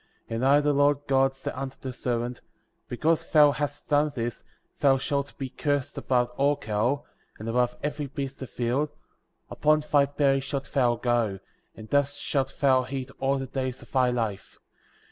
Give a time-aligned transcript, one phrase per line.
[0.29, 0.35] 20.
[0.35, 2.41] And I, the Lord God, said unto the serpent:
[2.89, 4.43] Because thou hast done this
[4.79, 7.05] thou shalt be cursed above all cattle,
[7.37, 8.89] and above every beast of the field;
[9.51, 11.37] upon thy belly shalt thou go,
[11.75, 14.63] and dust shalt thou eat all the days of thy life; 21.